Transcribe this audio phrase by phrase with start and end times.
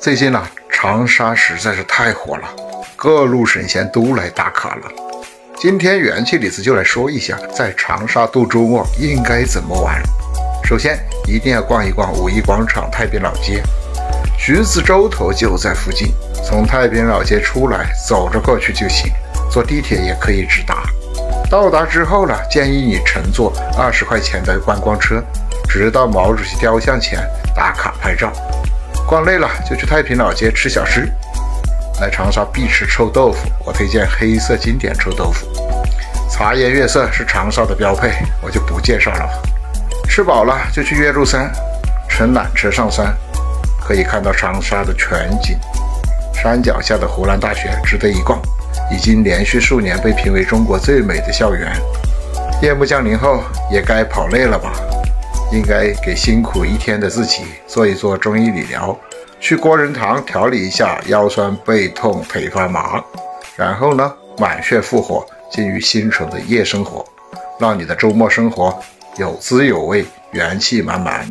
[0.00, 0.42] 最近呢，
[0.72, 2.48] 长沙实在是太火了，
[2.96, 4.90] 各路神仙都来打卡了。
[5.58, 10.00] 今天元气李子就来说一下，在长沙度周末应该怎么玩。
[10.64, 13.62] 首先，一定要逛一逛五一广场太平老街，
[14.38, 16.14] 橘子洲头就在附近，
[16.46, 19.12] 从太平老街出来，走着过去就行，
[19.50, 20.82] 坐地铁也可以直达。
[21.50, 25.22] 到达之后呢，建议你乘坐二十块钱的观光车，
[25.68, 27.20] 直到毛主席雕像前
[27.54, 28.32] 打卡拍照。
[29.10, 31.10] 逛累了就去太平老街吃小吃。
[32.00, 35.48] 来长沙必吃臭豆腐，我推荐黑色经典臭豆腐。
[36.30, 39.28] 茶颜悦色是长沙的标配，我就不介绍了。
[40.08, 41.50] 吃饱了就去岳麓山，
[42.08, 43.12] 乘缆车上山，
[43.80, 45.58] 可以看到长沙的全景。
[46.32, 48.40] 山脚下的湖南大学值得一逛，
[48.92, 51.72] 已经连续数年被评为中国最美的校园。
[52.62, 53.42] 夜幕降临后，
[53.72, 54.72] 也该跑累了吧？
[55.52, 58.96] 应该给辛苦一天的自己做一做中医理疗，
[59.40, 63.02] 去郭仁堂调理一下腰酸背痛腿发麻，
[63.56, 67.04] 然后呢满血复活，进入新手的夜生活，
[67.58, 68.78] 让你的周末生活
[69.16, 71.26] 有滋有味，元气满满。